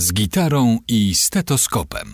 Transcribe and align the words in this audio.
z 0.00 0.12
gitarą 0.12 0.78
i 0.88 1.14
stetoskopem. 1.14 2.08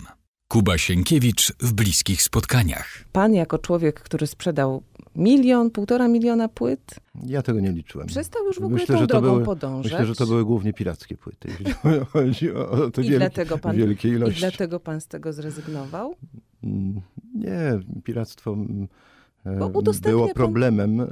Kuba 0.47 0.77
Sienkiewicz 0.77 1.53
w 1.59 1.73
bliskich 1.73 2.21
spotkaniach. 2.21 3.03
Pan 3.11 3.33
jako 3.33 3.57
człowiek, 3.59 3.99
który 3.99 4.27
sprzedał 4.27 4.83
milion, 5.15 5.71
półtora 5.71 6.07
miliona 6.07 6.47
płyt, 6.47 6.95
Ja 7.25 7.41
tego 7.41 7.59
nie 7.59 7.71
liczyłem. 7.71 8.07
przestał 8.07 8.45
już 8.45 8.55
w 8.59 8.63
ogóle 8.63 8.79
Myślę, 8.81 8.95
tą 8.95 9.01
że 9.01 9.07
to 9.07 9.21
drogą 9.21 9.33
były- 9.33 9.45
podążać. 9.45 9.91
Myślę, 9.91 10.05
że 10.05 10.15
to 10.15 10.25
były 10.27 10.45
głównie 10.45 10.73
pirackie 10.73 11.17
płyty, 11.17 11.47
jeśli 11.49 11.73
chodzi 12.13 12.51
o 12.51 12.91
te 12.91 13.01
I 13.01 13.03
wielkie, 13.03 13.17
dlatego 13.19 13.57
pan- 13.57 13.75
wielkie 13.75 14.09
I 14.09 14.11
ilości. 14.11 14.39
dlatego 14.39 14.79
pan 14.79 15.01
z 15.01 15.07
tego 15.07 15.33
zrezygnował? 15.33 16.15
Mm, 16.63 17.01
Nie, 17.35 17.79
piractwo 18.03 18.53
mm, 18.53 18.87
e, 19.45 19.55
było 20.01 20.25
pan- 20.25 20.33
problemem 20.33 21.01
e, 21.01 21.05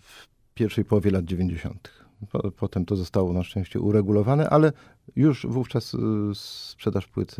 w 0.00 0.26
pierwszej 0.54 0.84
połowie 0.84 1.10
lat 1.10 1.24
90. 1.24 2.01
Po- 2.30 2.50
Potem 2.50 2.84
to 2.84 2.96
zostało 2.96 3.32
na 3.32 3.42
szczęście 3.42 3.80
uregulowane, 3.80 4.50
ale 4.50 4.72
już 5.16 5.46
wówczas 5.46 5.94
e, 5.94 5.98
sprzedaż 6.34 7.06
płyt 7.06 7.36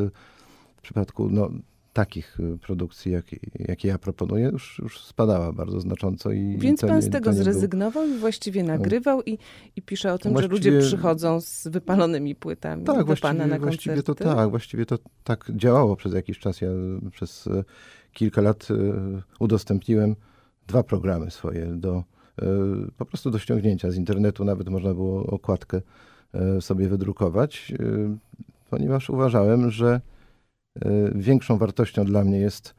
w 0.76 0.82
przypadku 0.82 1.28
no, 1.30 1.50
takich 1.92 2.38
e, 2.40 2.58
produkcji, 2.58 3.12
jakie, 3.12 3.36
jakie 3.58 3.88
ja 3.88 3.98
proponuję, 3.98 4.48
już, 4.52 4.78
już 4.78 5.00
spadała 5.04 5.52
bardzo 5.52 5.80
znacząco. 5.80 6.32
I 6.32 6.56
Więc 6.58 6.80
pan 6.80 7.02
z 7.02 7.10
tego 7.10 7.30
nie 7.30 7.34
był- 7.34 7.44
zrezygnował 7.44 8.08
i 8.08 8.18
właściwie 8.18 8.62
nagrywał 8.62 9.22
i, 9.22 9.38
i 9.76 9.82
pisze 9.82 10.12
o 10.12 10.18
tym, 10.18 10.38
że 10.38 10.48
Właściwie- 10.48 10.70
ludzie 10.76 10.86
przychodzą 10.86 11.40
z 11.40 11.68
wypalonymi 11.68 12.34
płytami 12.34 12.84
Tak, 12.84 12.96
do 12.98 13.04
właściwie, 13.04 13.28
pana 13.28 13.46
na 13.46 13.58
właściwie 13.58 14.02
to 14.02 14.14
tak, 14.14 14.50
właściwie 14.50 14.86
to 14.86 14.98
tak 15.24 15.50
działało 15.56 15.96
przez 15.96 16.12
jakiś 16.14 16.38
czas. 16.38 16.60
Ja 16.60 16.68
przez 17.10 17.46
e, 17.46 17.64
kilka 18.12 18.40
lat 18.40 18.68
udostępniłem 19.38 20.16
dwa 20.66 20.82
programy 20.82 21.30
swoje 21.30 21.66
do 21.66 22.04
po 22.96 23.06
prostu 23.06 23.30
do 23.30 23.38
ściągnięcia 23.38 23.90
z 23.90 23.96
internetu, 23.96 24.44
nawet 24.44 24.68
można 24.68 24.94
było 24.94 25.26
okładkę 25.26 25.80
e, 26.34 26.60
sobie 26.60 26.88
wydrukować, 26.88 27.72
e, 27.78 28.16
ponieważ 28.70 29.10
uważałem, 29.10 29.70
że 29.70 30.00
większą 31.14 31.58
wartością 31.58 32.04
dla 32.04 32.24
mnie 32.24 32.38
jest 32.38 32.74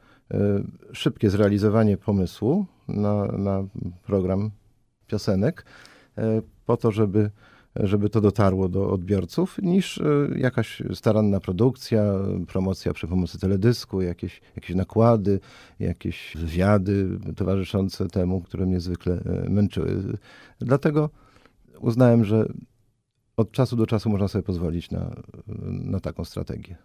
szybkie 0.92 1.30
zrealizowanie 1.30 1.96
pomysłu 1.96 2.66
na, 2.88 3.26
na 3.26 3.64
program 4.06 4.50
piosenek, 5.06 5.64
po 6.66 6.76
to, 6.76 6.90
żeby 6.90 7.30
żeby 7.76 8.10
to 8.10 8.20
dotarło 8.20 8.68
do 8.68 8.90
odbiorców, 8.90 9.58
niż 9.62 9.98
e, 9.98 10.04
jakaś 10.36 10.82
staranna 10.94 11.40
produkcja, 11.40 12.04
promocja 12.46 12.92
przy 12.92 13.08
pomocy 13.08 13.38
teledysku, 13.38 14.02
jakieś, 14.02 14.40
jakieś 14.56 14.76
nakłady, 14.76 15.40
jakieś 15.80 16.32
wywiady 16.36 17.18
towarzyszące 17.36 18.08
temu, 18.08 18.40
które 18.40 18.66
mnie 18.66 18.80
zwykle 18.80 19.14
e, 19.14 19.50
męczyły. 19.50 20.02
Dlatego 20.58 21.10
uznałem, 21.80 22.24
że 22.24 22.46
od 23.36 23.52
czasu 23.52 23.76
do 23.76 23.86
czasu 23.86 24.10
można 24.10 24.28
sobie 24.28 24.42
pozwolić 24.42 24.90
na, 24.90 25.10
na 25.66 26.00
taką 26.00 26.24
strategię. 26.24 26.76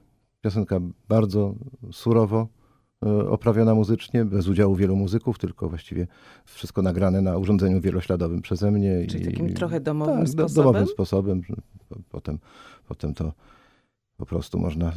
Piosenka 0.41 0.79
bardzo 1.09 1.55
surowo 1.91 2.47
oprawiona 3.29 3.75
muzycznie, 3.75 4.25
bez 4.25 4.47
udziału 4.47 4.75
wielu 4.75 4.95
muzyków, 4.95 5.37
tylko 5.37 5.69
właściwie 5.69 6.07
wszystko 6.45 6.81
nagrane 6.81 7.21
na 7.21 7.37
urządzeniu 7.37 7.81
wielośladowym 7.81 8.41
przeze 8.41 8.71
mnie. 8.71 9.05
Czyli 9.07 9.23
i- 9.23 9.25
takim 9.25 9.53
trochę 9.53 9.79
domowym 9.79 10.17
tak, 10.19 10.29
sposobem? 10.29 10.65
domowym 10.65 10.87
sposobem. 10.87 11.41
Potem, 12.09 12.39
potem 12.87 13.13
to 13.13 13.33
po 14.17 14.25
prostu 14.25 14.59
można 14.59 14.87
e, 14.87 14.93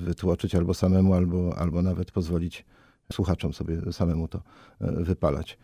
wytłoczyć 0.00 0.54
albo 0.54 0.74
samemu, 0.74 1.14
albo, 1.14 1.58
albo 1.58 1.82
nawet 1.82 2.10
pozwolić 2.10 2.64
słuchaczom 3.12 3.52
sobie 3.52 3.92
samemu 3.92 4.28
to 4.28 4.42
e, 4.80 4.92
wypalać. 4.92 5.58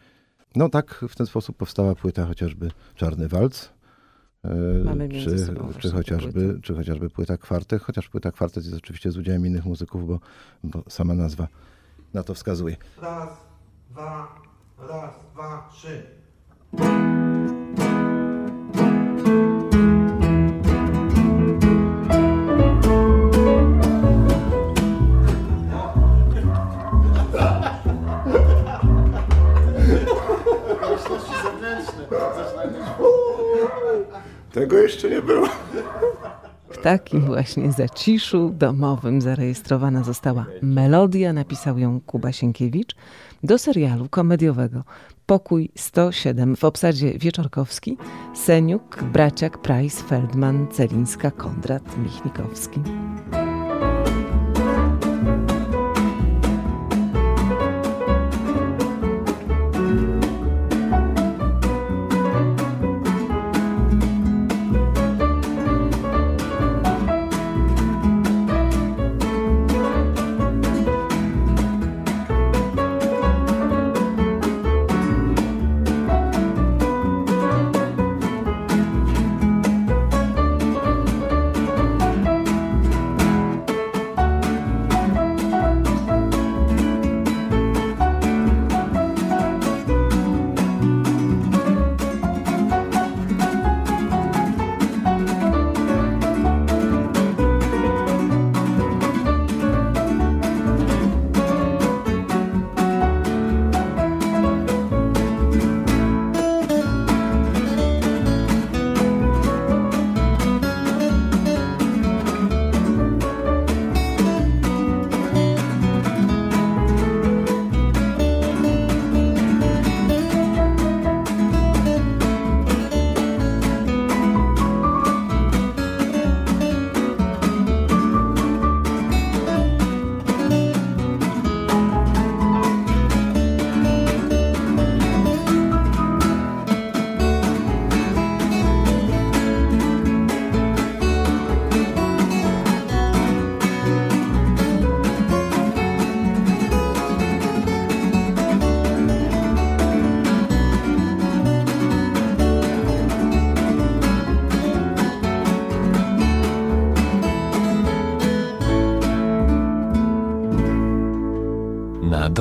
No 0.56 0.68
tak, 0.68 1.04
w 1.08 1.16
ten 1.16 1.26
sposób 1.26 1.56
powstała 1.56 1.94
płyta 1.94 2.26
chociażby 2.26 2.70
Czarny 2.94 3.28
Walc. 3.28 3.68
E, 4.44 5.08
czy, 5.08 5.36
czy, 5.78 5.90
chociażby, 5.90 6.60
czy 6.62 6.74
chociażby 6.74 7.10
płyta 7.10 7.36
Kwartet, 7.36 7.82
chociaż 7.82 8.08
płyta 8.08 8.32
Kwartet 8.32 8.64
jest 8.64 8.76
oczywiście 8.76 9.12
z 9.12 9.16
udziałem 9.16 9.46
innych 9.46 9.64
muzyków, 9.64 10.06
bo, 10.06 10.20
bo 10.64 10.82
sama 10.88 11.14
nazwa 11.14 11.48
na 12.14 12.22
to 12.22 12.34
wskazuje. 12.34 12.76
Raz, 13.02 13.28
dwa, 13.90 14.40
raz, 14.78 15.14
dwa, 15.34 15.68
trzy. 15.72 16.02
Jeszcze 35.00 35.16
nie 35.16 35.22
było. 35.22 35.48
W 36.70 36.78
takim 36.78 37.20
właśnie 37.20 37.72
zaciszu 37.72 38.50
domowym 38.58 39.20
zarejestrowana 39.20 40.04
została 40.04 40.46
melodia, 40.62 41.32
napisał 41.32 41.78
ją 41.78 42.00
Kuba 42.00 42.32
Sienkiewicz, 42.32 42.94
do 43.42 43.58
serialu 43.58 44.08
komediowego 44.08 44.84
Pokój 45.26 45.70
107 45.76 46.56
w 46.56 46.64
obsadzie 46.64 47.18
Wieczorkowski, 47.18 47.96
Seniuk, 48.34 49.02
Braciak, 49.02 49.58
Price, 49.58 50.02
Feldman, 50.02 50.66
Celińska, 50.68 51.30
Kondrat, 51.30 51.98
Michnikowski. 51.98 52.80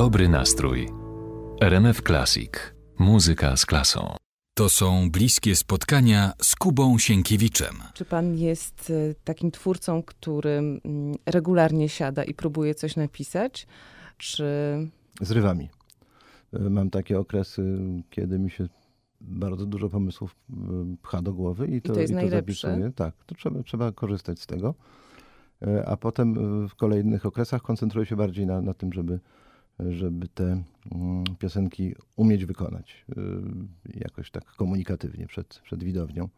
Dobry 0.00 0.28
nastrój. 0.28 0.88
RMF 1.60 2.02
Classic. 2.02 2.50
Muzyka 2.98 3.56
z 3.56 3.66
klasą. 3.66 4.14
To 4.54 4.68
są 4.68 5.10
bliskie 5.10 5.56
spotkania 5.56 6.32
z 6.42 6.56
Kubą 6.56 6.98
Sienkiewiczem. 6.98 7.74
Czy 7.94 8.04
pan 8.04 8.34
jest 8.34 8.90
y, 8.90 9.14
takim 9.24 9.50
twórcą, 9.50 10.02
który 10.02 10.50
mm, 10.50 10.80
regularnie 11.26 11.88
siada 11.88 12.24
i 12.24 12.34
próbuje 12.34 12.74
coś 12.74 12.96
napisać? 12.96 13.66
Czy 14.16 14.44
Zrywami. 15.20 15.68
E, 16.52 16.70
Mam 16.70 16.90
takie 16.90 17.18
okresy, 17.18 17.78
kiedy 18.10 18.38
mi 18.38 18.50
się 18.50 18.68
bardzo 19.20 19.66
dużo 19.66 19.88
pomysłów 19.88 20.36
pcha 21.02 21.22
do 21.22 21.32
głowy 21.32 21.66
i 21.66 21.82
to, 21.82 21.92
I 21.92 21.94
to 21.94 22.00
jest 22.00 22.12
i 22.12 22.16
to 22.16 22.20
najlepsze. 22.20 22.68
zapisuje. 22.68 22.92
Tak, 22.92 23.14
to 23.26 23.34
trzeba, 23.34 23.62
trzeba 23.62 23.92
korzystać 23.92 24.40
z 24.40 24.46
tego. 24.46 24.74
A 25.86 25.96
potem 25.96 26.34
w 26.68 26.74
kolejnych 26.74 27.26
okresach 27.26 27.62
koncentruje 27.62 28.06
się 28.06 28.16
bardziej 28.16 28.46
na, 28.46 28.60
na 28.60 28.74
tym, 28.74 28.92
żeby, 28.92 29.20
żeby 29.88 30.28
te 30.28 30.62
mm, 30.92 31.24
piosenki 31.38 31.94
umieć 32.16 32.44
wykonać 32.44 33.06
jakoś 33.94 34.30
tak 34.30 34.44
komunikatywnie 34.44 35.26
przed, 35.26 35.60
przed 35.64 35.84
widownią 35.84 36.28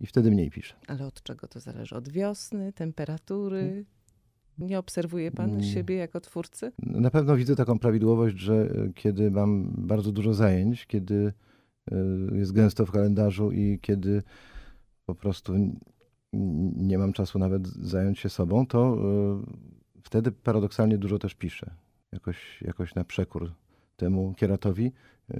i 0.00 0.06
wtedy 0.06 0.30
mniej 0.30 0.50
piszę. 0.50 0.74
Ale 0.86 1.06
od 1.06 1.22
czego 1.22 1.48
to 1.48 1.60
zależy? 1.60 1.96
Od 1.96 2.08
wiosny, 2.08 2.72
temperatury? 2.72 3.84
Nie 4.58 4.78
obserwuje 4.78 5.30
pan 5.30 5.50
Mm. 5.50 5.62
siebie 5.62 5.94
jako 5.94 6.20
twórcy? 6.20 6.72
Na 6.78 7.10
pewno 7.10 7.36
widzę 7.36 7.56
taką 7.56 7.78
prawidłowość, 7.78 8.38
że 8.38 8.54
e, 8.54 8.92
kiedy 8.94 9.30
mam 9.30 9.72
bardzo 9.78 10.12
dużo 10.12 10.34
zajęć, 10.34 10.86
kiedy 10.86 11.32
e, 11.92 11.96
jest 12.32 12.52
gęsto 12.52 12.86
w 12.86 12.90
kalendarzu 12.90 13.52
i 13.52 13.78
kiedy 13.82 14.22
po 15.06 15.14
prostu 15.14 15.54
nie 16.76 16.98
mam 16.98 17.12
czasu 17.12 17.38
nawet 17.38 17.68
zająć 17.68 18.18
się 18.18 18.28
sobą, 18.28 18.66
to 18.66 18.98
wtedy 20.02 20.32
paradoksalnie 20.32 20.98
dużo 20.98 21.18
też 21.18 21.34
piszę. 21.34 21.70
Jakoś, 22.12 22.62
jakoś 22.62 22.94
na 22.94 23.04
przekór 23.04 23.52
temu 23.96 24.34
kieratowi, 24.36 24.92
e, 25.30 25.36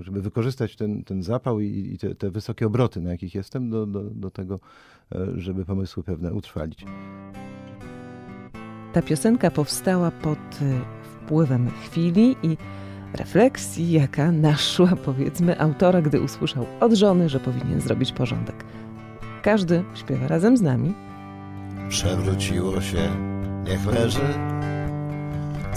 żeby 0.00 0.22
wykorzystać 0.22 0.76
ten, 0.76 1.04
ten 1.04 1.22
zapał 1.22 1.60
i, 1.60 1.90
i 1.94 1.98
te, 1.98 2.14
te 2.14 2.30
wysokie 2.30 2.66
obroty, 2.66 3.00
na 3.00 3.10
jakich 3.10 3.34
jestem, 3.34 3.70
do, 3.70 3.86
do, 3.86 4.02
do 4.02 4.30
tego, 4.30 4.60
e, 5.12 5.26
żeby 5.36 5.64
pomysły 5.64 6.02
pewne 6.02 6.32
utrwalić. 6.32 6.84
Ta 8.92 9.02
piosenka 9.02 9.50
powstała 9.50 10.10
pod 10.10 10.38
y, 10.38 10.80
wpływem 11.02 11.70
chwili 11.70 12.36
i 12.42 12.56
refleksji, 13.12 13.92
jaka 13.92 14.32
naszła, 14.32 14.96
powiedzmy, 15.04 15.60
autora, 15.60 16.02
gdy 16.02 16.20
usłyszał 16.20 16.66
od 16.80 16.92
żony, 16.92 17.28
że 17.28 17.40
powinien 17.40 17.80
zrobić 17.80 18.12
porządek. 18.12 18.64
Każdy 19.42 19.84
śpiewa 19.94 20.28
razem 20.28 20.56
z 20.56 20.62
nami. 20.62 20.94
Przewróciło 21.88 22.80
się, 22.80 23.10
niech 23.66 23.86
leży. 23.86 24.57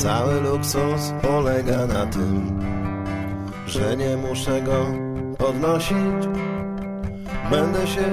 Cały 0.01 0.41
luksus 0.41 1.13
polega 1.21 1.85
na 1.85 2.05
tym, 2.05 2.59
że 3.67 3.97
nie 3.97 4.17
muszę 4.17 4.61
go 4.61 4.85
podnosić. 5.37 6.27
Będę 7.51 7.87
się 7.87 8.03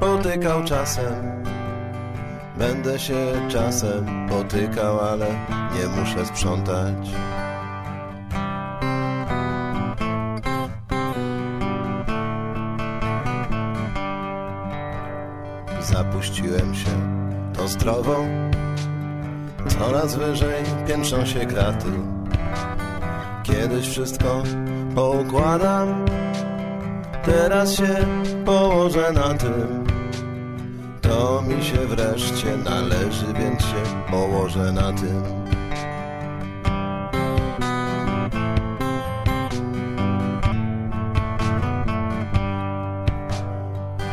potykał 0.00 0.64
czasem. 0.64 1.42
Będę 2.58 2.98
się 2.98 3.14
czasem 3.48 4.28
potykał, 4.28 5.00
ale 5.00 5.26
nie 5.74 6.00
muszę 6.00 6.26
sprzątać. 6.26 7.08
Zapuściłem 15.80 16.74
się 16.74 16.90
to 17.52 17.68
zdrowo. 17.68 18.24
Coraz 19.78 20.16
wyżej 20.16 20.64
piętrzą 20.88 21.26
się 21.26 21.46
kraty. 21.46 21.86
Kiedyś 23.42 23.88
wszystko 23.88 24.42
poukładam. 24.94 26.04
Teraz 27.24 27.72
się 27.72 27.96
położę 28.44 29.12
na 29.12 29.34
tym. 29.34 29.84
To 31.02 31.42
mi 31.42 31.64
się 31.64 31.76
wreszcie 31.76 32.56
należy, 32.64 33.26
więc 33.38 33.60
się 33.62 34.10
położę 34.10 34.72
na 34.72 34.92
tym. 34.92 35.22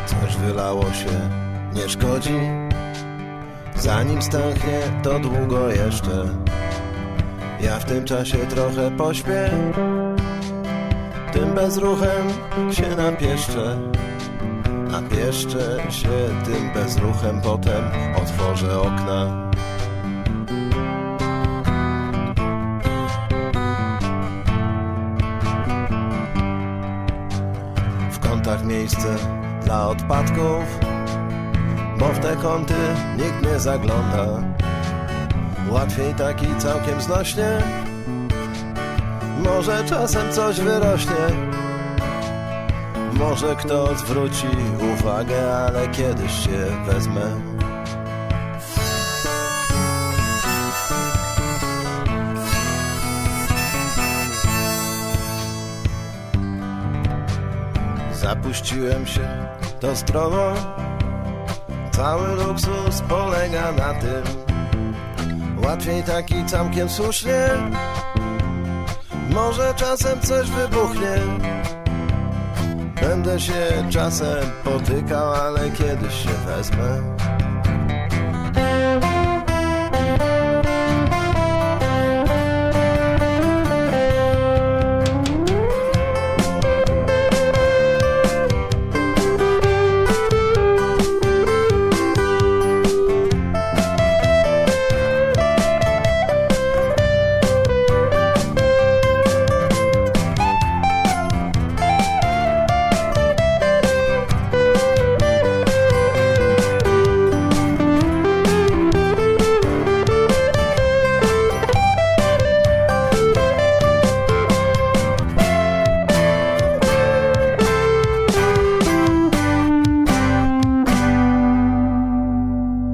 Coś 0.06 0.36
wylało 0.36 0.84
się, 0.84 1.30
nie 1.74 1.88
szkodzi. 1.88 2.61
Zanim 3.82 4.22
stęchnie, 4.22 4.80
to 5.02 5.18
długo 5.18 5.68
jeszcze. 5.68 6.24
Ja 7.60 7.78
w 7.78 7.84
tym 7.84 8.04
czasie 8.04 8.38
trochę 8.38 8.90
pośpię. 8.90 9.50
Tym 11.32 11.54
bezruchem 11.54 12.28
się 12.72 12.96
napieszczę. 12.96 13.78
Napieszczę 14.90 15.78
się 15.90 16.08
tym 16.44 16.72
bezruchem, 16.74 17.40
potem 17.40 17.84
otworzę 18.22 18.80
okna. 18.80 19.50
W 28.10 28.18
kątach 28.18 28.64
miejsce 28.64 29.16
dla 29.64 29.88
odpadków, 29.88 30.91
bo 32.02 32.08
w 32.08 32.18
te 32.18 32.36
kąty 32.36 32.74
nikt 33.16 33.52
nie 33.52 33.60
zagląda. 33.60 34.26
Łatwiej 35.70 36.14
taki 36.14 36.46
całkiem 36.58 37.00
znośnie, 37.00 37.62
może 39.44 39.84
czasem 39.84 40.32
coś 40.32 40.60
wyrośnie. 40.60 41.26
Może 43.12 43.56
kto 43.56 43.96
zwróci 43.96 44.46
uwagę, 44.94 45.56
ale 45.56 45.88
kiedyś 45.88 46.32
się 46.32 46.66
wezmę. 46.86 47.40
Zapuściłem 58.12 59.06
się 59.06 59.28
to 59.80 59.96
zdrowo. 59.96 60.54
Cały 61.92 62.34
luksus 62.36 63.02
polega 63.08 63.72
na 63.72 63.94
tym. 63.94 64.22
Łatwiej 65.64 66.02
taki 66.02 66.44
całkiem 66.44 66.88
słusznie. 66.88 67.48
Może 69.30 69.74
czasem 69.74 70.20
coś 70.20 70.50
wybuchnie. 70.50 71.16
Będę 73.00 73.40
się 73.40 73.84
czasem 73.90 74.50
potykał, 74.64 75.32
ale 75.32 75.70
kiedyś 75.70 76.14
się 76.14 76.30
wezmę. 76.46 77.16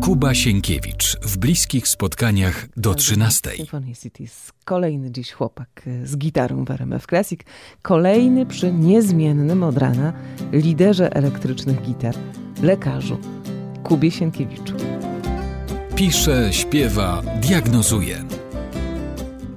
Kuba 0.09 0.35
Sienkiewicz 0.35 1.17
w 1.23 1.37
bliskich 1.38 1.88
spotkaniach 1.88 2.67
do 2.77 2.95
13. 2.95 3.50
Symphony 3.57 3.95
Cities. 3.95 4.53
Kolejny 4.65 5.11
dziś 5.11 5.33
chłopak 5.33 5.83
y, 5.87 6.07
z 6.07 6.17
gitarą 6.17 6.65
w 6.65 6.71
RMF 6.71 7.07
Classic. 7.07 7.41
Kolejny 7.83 8.47
przy 8.47 8.73
niezmiennym 8.73 9.62
od 9.62 9.77
rana 9.79 10.12
liderze 10.53 11.12
elektrycznych 11.17 11.83
gitar, 11.83 12.15
lekarzu 12.62 13.19
Kubie 13.83 14.11
Sienkiewiczu. 14.11 14.75
Pisze, 15.97 16.49
śpiewa, 16.53 17.23
diagnozuje. 17.43 18.25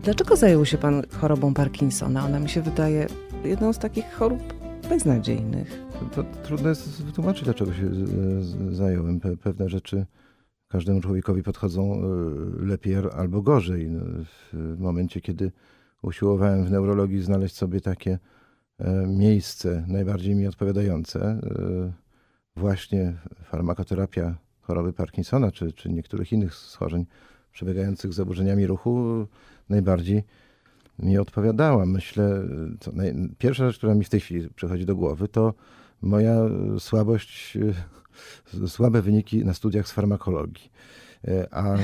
Dlaczego 0.04 0.36
zajął 0.36 0.66
się 0.66 0.78
pan 0.78 1.04
chorobą 1.22 1.54
Parkinsona? 1.54 2.26
Ona 2.26 2.40
mi 2.40 2.50
się 2.50 2.62
wydaje 2.62 3.08
jedną 3.46 3.74
z 3.74 3.80
takich 3.80 4.12
chorób 4.14 4.54
beznadziejnych. 4.90 5.82
To 6.16 6.24
trudno 6.24 6.70
jest 6.70 7.04
wytłumaczyć, 7.04 7.44
dlaczego 7.44 7.74
się 7.74 7.90
z- 7.96 8.46
z- 8.46 8.76
zająłem. 8.76 9.20
Pe- 9.20 9.38
Pewne 9.38 9.70
rzeczy 9.70 10.06
każdemu 10.72 11.02
człowiekowi 11.02 11.44
podchodzą 11.44 11.94
e, 11.94 12.66
lepiej 12.66 12.96
albo 12.96 13.42
gorzej. 13.42 13.90
No, 13.90 14.02
W 14.54 14.80
momencie, 14.80 15.22
kiedy 15.22 15.52
usiłowałem 16.02 16.66
w 16.66 16.72
neurologii 16.72 17.22
znaleźć 17.22 17.56
sobie 17.56 17.82
takie 17.82 18.20
e, 18.80 19.08
miejsce 19.08 19.86
najbardziej 19.88 20.36
mi 20.36 20.48
odpowiadające, 20.48 21.20
e, 21.22 21.40
właśnie 22.56 23.14
farmakoterapia 23.44 24.36
choroby 24.62 24.94
Parkinsona 24.94 25.52
czy, 25.52 25.74
czy 25.74 25.90
niektórych 25.90 26.32
innych 26.32 26.56
schorzeń 26.56 27.06
przebiegających 27.52 28.14
z 28.14 28.16
zaburzeniami 28.16 28.68
ruchu 28.68 29.26
najbardziej 29.70 30.24
mi 31.00 31.18
odpowiadała. 31.18 31.86
Myślę, 31.86 32.44
naj... 32.94 33.14
pierwsza 33.38 33.68
rzecz, 33.68 33.78
która 33.78 33.96
mi 33.96 34.04
w 34.04 34.10
tej 34.10 34.20
chwili 34.20 34.50
przychodzi 34.56 34.86
do 34.86 34.96
głowy, 34.96 35.28
to 35.28 35.54
moja 36.02 36.36
słabość, 36.80 37.58
słabe 38.68 39.02
wyniki 39.02 39.46
na 39.46 39.54
studiach 39.54 39.88
z 39.88 39.92
farmakologii. 39.92 40.72
A, 41.52 41.78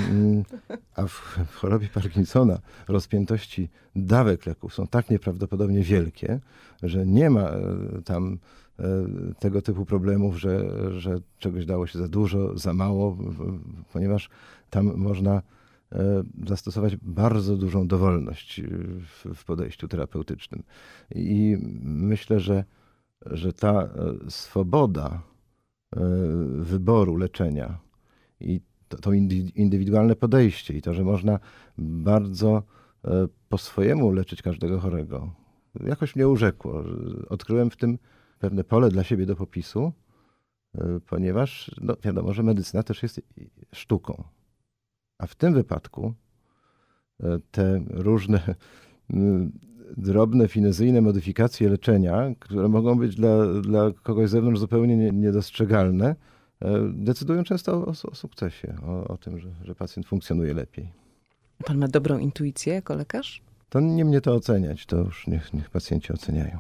a 0.96 1.07
w, 1.07 1.38
chorobie 1.53 1.88
Parkinsona 1.88 2.60
rozpiętości 2.88 3.69
dawek 3.96 4.46
leków 4.46 4.74
są 4.74 4.88
tak 4.88 5.10
nieprawdopodobnie 5.10 5.84
wielkie, 5.84 6.39
że 6.84 7.05
nie 7.05 7.29
ma 7.29 7.51
tam 8.05 8.39
tego 9.39 9.62
typu 9.62 9.86
problemów, 9.86 10.39
że, 10.39 10.69
że 11.00 11.19
czegoś 11.39 11.65
dało 11.65 11.88
się 11.88 12.00
za 12.00 12.07
dużo, 12.07 12.57
za 12.57 12.74
mało, 12.74 13.17
ponieważ 13.93 14.29
tam 14.69 14.98
można 14.98 15.41
E, 15.91 16.24
zastosować 16.48 16.96
bardzo 16.96 17.57
dużą 17.57 17.88
dowolność 17.88 18.62
w, 19.36 19.46
podejściu 19.46 19.88
terapeutycznym. 19.88 20.63
I 21.15 21.57
myślę, 21.84 22.39
że, 22.39 22.63
że 23.25 23.53
ta 23.53 23.84
e, 23.84 23.89
swoboda 24.29 25.07
e, 25.07 25.37
wyboru 26.60 27.15
leczenia 27.15 27.79
i 28.39 28.62
to, 28.88 28.98
to 28.98 29.13
indywidualne 29.56 30.15
podejście 30.15 30.74
i 30.74 30.82
to, 30.82 30.94
że 30.94 31.03
można 31.03 31.39
bardzo 31.77 32.63
po 33.50 33.58
swojemu 33.58 34.12
leczyć 34.12 34.41
każdego 34.41 34.79
chorego, 34.79 35.32
jakoś 35.86 36.15
mnie 36.15 36.27
urzekło. 36.27 36.84
Odkryłem 37.29 37.70
w 37.70 37.77
tym 37.77 37.98
pewne 38.39 38.63
pole 38.63 38.89
dla 38.89 39.03
siebie 39.03 39.25
do 39.25 39.36
popisu, 39.36 39.94
ponieważ 41.06 41.72
no, 41.82 41.96
wiadomo, 42.03 42.34
że 42.34 42.44
medycyna 42.44 42.84
też 42.84 43.03
jest 43.03 43.22
sztuką. 43.74 44.24
A 45.17 45.27
w 45.27 45.36
tym 45.36 45.53
wypadku 45.53 46.13
e, 47.20 47.39
te 47.51 47.84
różne 47.89 48.56
drobne, 49.98 50.48
finezyjne 50.48 51.01
modyfikacje 51.01 51.70
leczenia, 51.70 52.32
które 52.39 52.67
mogą 52.67 52.98
być 52.98 53.15
dla, 53.15 53.62
dla 53.62 53.91
kogoś 54.03 54.29
z 54.29 54.32
zewnątrz 54.32 54.60
zupełnie 54.60 55.12
niedostrzegalne, 55.12 56.15
e, 56.62 56.89
decydują 56.94 57.44
często 57.44 57.74
o, 57.74 57.88
o 57.88 58.15
sukcesie, 58.15 58.75
o, 58.88 59.08
o 59.08 59.17
tym, 59.17 59.39
że, 59.39 59.50
że 59.63 59.75
pacjent 59.75 60.08
funkcjonuje 60.08 60.53
lepiej. 60.53 60.91
Pan 61.65 61.77
ma 61.77 61.88
dobrą 61.88 62.17
intuicję 62.17 62.74
jako 62.74 62.96
lekarz? 62.96 63.41
To 63.70 63.79
nie 63.79 64.06
mnie 64.06 64.22
to 64.22 64.34
oceniać, 64.34 64.86
to 64.86 64.98
już 64.98 65.27
niech, 65.27 65.53
niech 65.53 65.70
pacjenci 65.70 66.13
oceniają. 66.13 66.58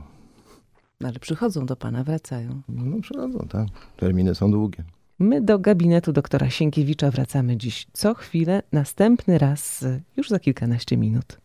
Ale 1.03 1.19
przychodzą 1.19 1.65
do 1.65 1.75
pana, 1.75 2.03
wracają. 2.03 2.61
No 2.69 3.01
przychodzą, 3.01 3.47
tak. 3.49 3.67
Terminy 3.97 4.35
są 4.35 4.51
długie. 4.51 4.83
My 5.19 5.41
do 5.41 5.59
gabinetu 5.59 6.13
doktora 6.13 6.49
Sienkiewicza 6.49 7.11
wracamy 7.11 7.57
dziś 7.57 7.87
co 7.93 8.13
chwilę, 8.13 8.63
następny 8.71 9.37
raz 9.37 9.85
już 10.17 10.29
za 10.29 10.39
kilkanaście 10.39 10.97
minut. 10.97 11.37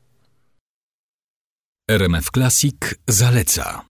RMF 1.90 2.30
Classic 2.30 2.94
zaleca. 3.08 3.82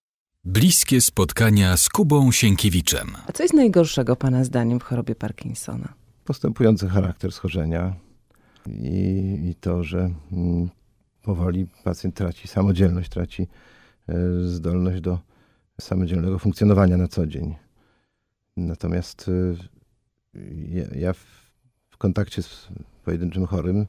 Bliskie 0.45 1.01
spotkania 1.01 1.77
z 1.77 1.89
Kubą 1.89 2.33
Sienkiewiczem. 2.33 3.09
A 3.27 3.33
co 3.33 3.43
jest 3.43 3.55
najgorszego 3.55 4.17
Pana 4.17 4.45
zdaniem 4.45 4.81
w 4.81 4.83
chorobie 4.83 5.15
Parkinsona? 5.15 5.95
Postępujący 6.25 6.89
charakter 6.89 7.33
schorzenia 7.33 7.95
i, 8.67 9.39
i 9.51 9.55
to, 9.55 9.85
że 9.85 10.11
mm, 10.33 10.69
powoli 11.23 11.67
pacjent 11.85 12.17
traci 12.17 12.49
samodzielność, 12.49 13.11
traci 13.11 13.49
e, 14.09 14.15
zdolność 14.45 15.01
do 15.01 15.19
samodzielnego 15.81 16.39
funkcjonowania 16.39 16.97
na 16.97 17.09
co 17.09 17.27
dzień. 17.27 17.55
Natomiast 18.57 19.29
y, 19.29 19.57
ja, 20.69 20.85
ja 20.95 21.13
w 21.91 21.97
kontakcie 21.99 22.43
z 22.43 22.69
pojedynczym 23.05 23.47
chorym, 23.47 23.87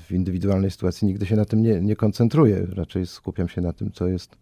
w 0.00 0.12
indywidualnej 0.12 0.70
sytuacji 0.70 1.06
nigdy 1.06 1.26
się 1.26 1.36
na 1.36 1.44
tym 1.44 1.62
nie, 1.62 1.80
nie 1.80 1.96
koncentruję. 1.96 2.66
Raczej 2.70 3.06
skupiam 3.06 3.48
się 3.48 3.60
na 3.60 3.72
tym, 3.72 3.92
co 3.92 4.08
jest, 4.08 4.36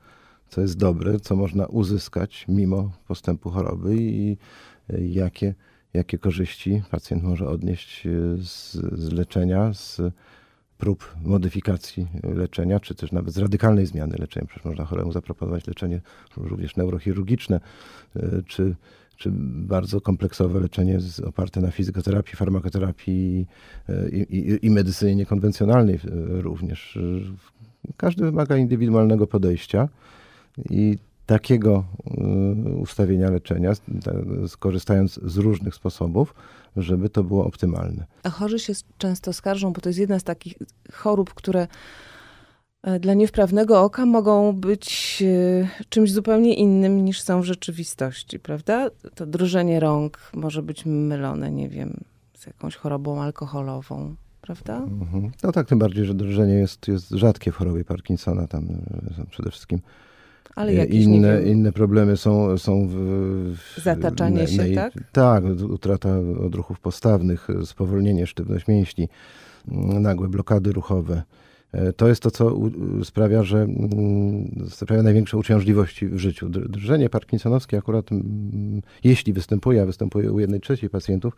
co 0.48 0.60
jest 0.60 0.76
dobre, 0.76 1.20
co 1.20 1.36
można 1.36 1.66
uzyskać 1.66 2.44
mimo 2.48 2.90
postępu 3.08 3.50
choroby 3.50 3.96
i 3.98 4.36
jakie, 4.98 5.54
jakie 5.94 6.18
korzyści 6.18 6.82
pacjent 6.90 7.22
może 7.22 7.48
odnieść 7.48 8.06
y, 8.06 8.36
z, 8.42 8.72
z 8.72 9.12
leczenia, 9.12 9.72
z 9.72 10.00
prób 10.78 11.14
modyfikacji 11.22 12.06
leczenia, 12.22 12.80
czy 12.80 12.94
też 12.94 13.12
nawet 13.12 13.34
z 13.34 13.38
radykalnej 13.38 13.86
zmiany 13.86 14.16
leczenia. 14.18 14.46
Przecież 14.46 14.64
można 14.64 14.84
choremu 14.84 15.12
zaproponować 15.12 15.66
leczenie 15.66 16.00
również 16.36 16.76
neurochirurgiczne, 16.76 17.60
czy 18.46 18.76
czy 19.20 19.30
bardzo 19.32 20.00
kompleksowe 20.00 20.60
leczenie 20.60 20.98
oparte 21.26 21.60
na 21.60 21.70
fizykoterapii, 21.70 22.36
farmakoterapii 22.36 23.46
e, 23.88 24.08
i, 24.08 24.36
i, 24.36 24.66
i 24.66 24.70
medycynie 24.70 25.16
niekonwencjonalnej 25.16 25.94
e, 25.94 25.98
również. 26.42 26.98
Każdy 27.96 28.24
wymaga 28.24 28.56
indywidualnego 28.56 29.26
podejścia 29.26 29.88
i 30.70 30.98
takiego 31.26 31.84
e, 32.06 32.24
ustawienia 32.72 33.30
leczenia, 33.30 33.72
skorzystając 34.48 35.20
z 35.24 35.36
różnych 35.36 35.74
sposobów, 35.74 36.34
żeby 36.76 37.08
to 37.08 37.24
było 37.24 37.46
optymalne. 37.46 38.06
A 38.22 38.30
chorzy 38.30 38.58
się 38.58 38.72
często 38.98 39.32
skarżą, 39.32 39.72
bo 39.72 39.80
to 39.80 39.88
jest 39.88 39.98
jedna 39.98 40.18
z 40.18 40.24
takich 40.24 40.54
chorób, 40.92 41.34
które 41.34 41.62
E, 41.62 41.68
dla 43.00 43.14
niewprawnego 43.14 43.82
oka 43.82 44.06
mogą 44.06 44.52
być 44.52 45.22
e, 45.26 45.84
czymś 45.88 46.12
zupełnie 46.12 46.54
innym 46.54 47.04
niż 47.04 47.20
są 47.22 47.40
w 47.40 47.44
rzeczywistości, 47.44 48.38
prawda? 48.38 48.90
To 49.14 49.26
drżenie 49.26 49.80
rąk 49.80 50.18
może 50.34 50.62
być 50.62 50.86
mylone, 50.86 51.50
nie 51.50 51.68
wiem, 51.68 51.96
z 52.34 52.46
jakąś 52.46 52.76
chorobą 52.76 53.22
alkoholową, 53.22 54.14
prawda? 54.40 54.76
Mhm. 54.76 55.30
No 55.42 55.52
tak, 55.52 55.68
tym 55.68 55.78
bardziej, 55.78 56.04
że 56.04 56.14
drżenie 56.14 56.54
jest, 56.54 56.88
jest 56.88 57.10
rzadkie 57.10 57.52
w 57.52 57.56
chorobie 57.56 57.84
Parkinsona, 57.84 58.46
tam 58.46 58.68
e, 59.20 59.26
przede 59.30 59.50
wszystkim. 59.50 59.80
Ale 60.56 60.74
jakieś, 60.74 61.04
inne, 61.04 61.42
inne 61.42 61.72
problemy 61.72 62.16
są, 62.16 62.58
są 62.58 62.88
w, 62.88 62.94
w 63.56 63.82
Zataczanie 63.82 64.46
się, 64.46 64.74
tak? 64.74 64.92
Tak, 65.12 65.44
utrata 65.70 66.18
odruchów 66.46 66.80
postawnych, 66.80 67.48
spowolnienie, 67.64 68.26
sztywność 68.26 68.66
mięśni, 68.66 69.08
nagłe 70.00 70.28
blokady 70.28 70.72
ruchowe. 70.72 71.22
E, 71.72 71.92
to 71.92 72.08
jest 72.08 72.22
to, 72.22 72.30
co 72.30 72.56
sprawia, 73.04 73.42
że 73.42 73.58
mm, 73.58 74.66
sprawia 74.70 75.02
największe 75.02 75.36
uciążliwości 75.36 76.08
w 76.08 76.18
życiu. 76.18 76.48
Drżenie 76.48 77.08
parkinsonowskie 77.08 77.78
akurat, 77.78 78.12
mm, 78.12 78.82
jeśli 79.04 79.32
występuje, 79.32 79.82
a 79.82 79.86
występuje 79.86 80.32
u 80.32 80.40
jednej 80.40 80.60
trzeciej 80.60 80.90
pacjentów, 80.90 81.36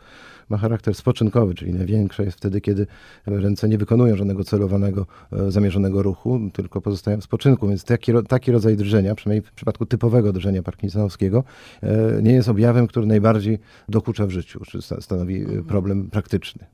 ma 0.49 0.57
charakter 0.57 0.95
spoczynkowy, 0.95 1.53
czyli 1.53 1.73
największe 1.73 2.23
jest 2.23 2.37
wtedy, 2.37 2.61
kiedy 2.61 2.87
ręce 3.25 3.69
nie 3.69 3.77
wykonują 3.77 4.15
żadnego 4.15 4.43
celowanego, 4.43 5.05
e, 5.31 5.51
zamierzonego 5.51 6.03
ruchu, 6.03 6.39
tylko 6.53 6.81
pozostają 6.81 7.21
w 7.21 7.23
spoczynku. 7.23 7.67
Więc 7.67 7.83
taki, 7.83 8.11
taki 8.27 8.51
rodzaj 8.51 8.77
drżenia, 8.77 9.15
przynajmniej 9.15 9.51
w 9.51 9.51
przypadku 9.51 9.85
typowego 9.85 10.33
drżenia 10.33 10.63
parkinsonowskiego, 10.63 11.43
e, 11.83 12.21
nie 12.21 12.33
jest 12.33 12.49
objawem, 12.49 12.87
który 12.87 13.05
najbardziej 13.05 13.59
dokucza 13.89 14.27
w 14.27 14.29
życiu, 14.29 14.59
czy 14.67 14.81
stanowi 14.81 15.45
problem 15.67 16.09
praktyczny. 16.09 16.65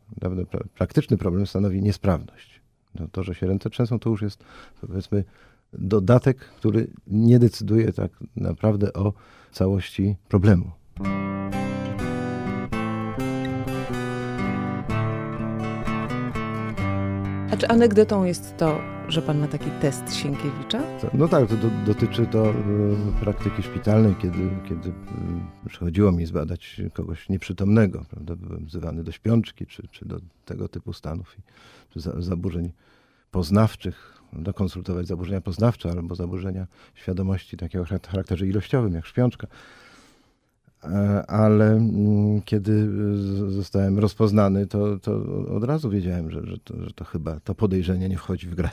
Praktyczny 0.75 1.17
problem 1.17 1.47
stanowi 1.47 1.81
niesprawność. 1.81 2.59
No 2.95 3.07
to, 3.11 3.23
że 3.23 3.35
się 3.35 3.47
ręce 3.47 3.69
trzęsą, 3.69 3.99
to 3.99 4.09
już 4.09 4.21
jest 4.21 4.43
powiedzmy 4.81 5.23
dodatek, 5.73 6.37
który 6.37 6.87
nie 7.07 7.39
decyduje 7.39 7.93
tak 7.93 8.11
naprawdę 8.35 8.93
o 8.93 9.13
całości 9.51 10.15
problemu. 10.27 10.71
A 17.51 17.57
czy 17.57 17.67
anegdotą 17.67 18.23
jest 18.23 18.57
to, 18.57 18.98
że 19.11 19.21
pan 19.21 19.39
ma 19.39 19.47
taki 19.47 19.69
test 19.81 20.15
Sienkiewicza? 20.15 20.81
No 21.13 21.27
tak, 21.27 21.47
to 21.47 21.55
do, 21.55 21.69
dotyczy 21.85 22.25
to 22.25 22.49
y, 22.49 22.55
praktyki 23.19 23.63
szpitalnej, 23.63 24.15
kiedy, 24.15 24.49
kiedy 24.69 24.89
y, 24.89 25.69
przychodziło 25.69 26.11
mi 26.11 26.25
zbadać 26.25 26.81
kogoś 26.93 27.29
nieprzytomnego, 27.29 28.05
prawda? 28.09 28.35
Byłem 28.35 28.65
wzywany 28.65 29.03
do 29.03 29.11
śpiączki, 29.11 29.65
czy, 29.65 29.87
czy 29.91 30.05
do 30.05 30.19
tego 30.45 30.67
typu 30.67 30.93
stanów, 30.93 31.37
czy 31.89 31.99
za, 31.99 32.21
zaburzeń 32.21 32.71
poznawczych, 33.31 34.21
konsultować 34.55 35.07
zaburzenia 35.07 35.41
poznawcze 35.41 35.91
albo 35.91 36.15
zaburzenia 36.15 36.67
świadomości 36.95 37.57
takiego 37.57 37.85
charakterze 37.85 38.47
ilościowym, 38.47 38.93
jak 38.93 39.05
śpiączka. 39.05 39.47
E, 40.83 41.25
ale 41.27 41.71
mm, 41.71 42.41
kiedy 42.41 42.89
zostałem 43.51 43.99
rozpoznany, 43.99 44.67
to, 44.67 44.99
to 44.99 45.23
od 45.55 45.63
razu 45.63 45.89
wiedziałem, 45.89 46.31
że, 46.31 46.45
że, 46.45 46.57
to, 46.57 46.83
że 46.83 46.91
to 46.91 47.05
chyba 47.05 47.39
to 47.39 47.55
podejrzenie 47.55 48.09
nie 48.09 48.17
wchodzi 48.17 48.47
w 48.47 48.55
grę. 48.55 48.69